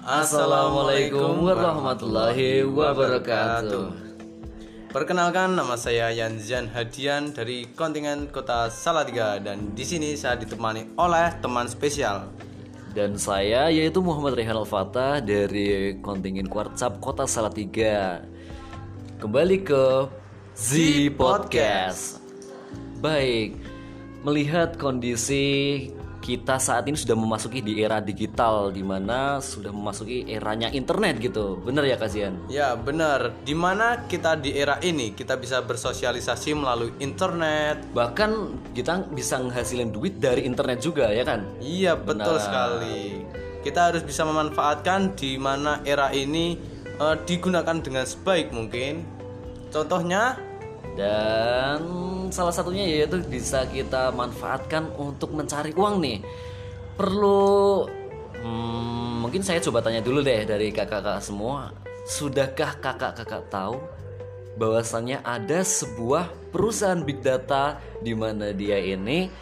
[0.00, 3.92] Assalamualaikum warahmatullahi wabarakatuh.
[4.88, 11.36] Perkenalkan nama saya Yanzian Hadian dari kontingen Kota Salatiga dan di sini saya ditemani oleh
[11.44, 12.32] teman spesial.
[12.96, 18.24] Dan saya yaitu Muhammad Rehan Al-Fatah dari kontingen Kuartsap Kota Salatiga.
[19.20, 20.08] Kembali ke
[20.56, 20.80] Z
[21.12, 22.24] Podcast.
[23.04, 23.52] Baik,
[24.24, 30.68] melihat kondisi kita saat ini sudah memasuki di era digital di mana sudah memasuki eranya
[30.68, 31.58] internet gitu.
[31.64, 32.36] Bener ya Kasian?
[32.52, 37.80] Ya benar, di mana kita di era ini kita bisa bersosialisasi melalui internet.
[37.96, 38.30] Bahkan
[38.76, 41.48] kita bisa menghasilkan duit dari internet juga ya kan?
[41.58, 43.24] Iya betul sekali.
[43.64, 46.56] Kita harus bisa memanfaatkan di mana era ini
[47.00, 49.04] eh, digunakan dengan sebaik mungkin.
[49.72, 50.49] Contohnya
[51.00, 51.80] Dan
[52.28, 56.20] salah satunya yaitu bisa kita manfaatkan untuk mencari uang nih.
[57.00, 57.88] Perlu
[58.36, 61.72] hmm, mungkin saya coba tanya dulu deh dari kakak-kakak semua.
[62.04, 63.80] Sudahkah kakak-kakak tahu
[64.60, 69.32] bahwasannya ada sebuah perusahaan big data di mana dia ini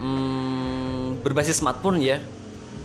[0.00, 2.16] hmm, berbasis smartphone ya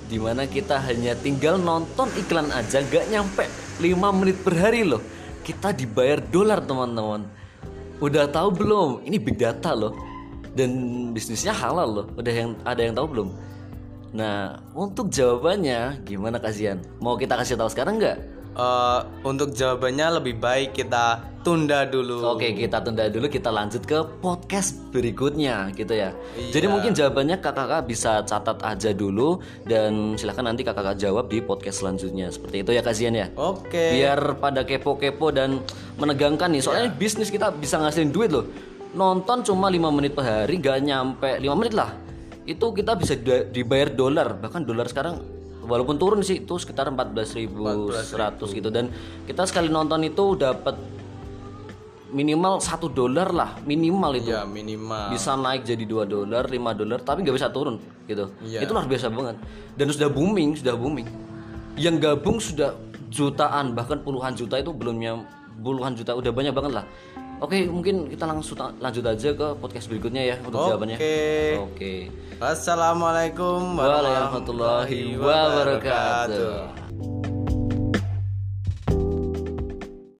[0.09, 3.45] di mana kita hanya tinggal nonton iklan aja gak nyampe
[3.77, 4.99] 5 menit per hari loh
[5.45, 7.38] kita dibayar dolar teman-teman
[7.99, 8.89] udah tahu belum?
[9.03, 9.95] Ini big data loh.
[10.55, 10.71] Dan
[11.13, 12.07] bisnisnya halal loh.
[12.15, 13.29] Udah yang ada yang tahu belum?
[14.09, 18.17] Nah untuk jawabannya gimana kasihan mau kita kasih tahu sekarang nggak
[18.59, 22.35] eh, untuk jawabannya lebih baik kita tunda dulu.
[22.35, 26.11] Oke kita tunda dulu kita lanjut ke podcast berikutnya gitu ya.
[26.35, 26.51] Iya.
[26.51, 31.81] Jadi mungkin jawabannya kakak-kakak bisa catat aja dulu Dan silahkan nanti kakak-kakak jawab di podcast
[31.81, 32.27] selanjutnya.
[32.29, 33.27] Seperti itu ya kasihan ya?
[33.39, 33.95] Oke.
[33.95, 35.63] Biar pada kepo-kepo dan
[35.95, 36.61] menegangkan nih.
[36.63, 38.45] Soalnya bisnis kita bisa ngasilin duit loh.
[38.89, 41.93] Nonton cuma 5 menit per hari gak nyampe 5 menit lah.
[42.43, 44.33] Itu kita bisa di- dibayar dolar.
[44.41, 45.38] Bahkan dolar sekarang
[45.69, 48.69] walaupun turun sih itu sekitar 14.100 gitu.
[48.73, 48.89] Dan
[49.29, 50.73] kita sekali nonton itu dapat
[52.09, 54.33] minimal satu dolar lah minimal itu.
[54.33, 55.13] Ya minimal.
[55.13, 57.77] bisa naik jadi 2 dolar 5 dolar tapi nggak bisa turun
[58.09, 58.33] gitu.
[58.41, 58.65] Iya.
[58.65, 59.37] itu luar biasa banget.
[59.77, 61.05] Dan sudah booming sudah booming.
[61.77, 62.73] Yang gabung sudah
[63.13, 65.21] jutaan bahkan puluhan juta itu belumnya
[65.61, 66.85] puluhan juta udah banyak banget lah
[67.39, 70.97] oke mungkin kita langsung lanjut aja ke podcast berikutnya ya untuk jawabannya.
[70.99, 71.17] Oke.
[71.59, 71.93] oke
[72.39, 76.88] Wassalamualaikum warahmatullahi wabarakatuh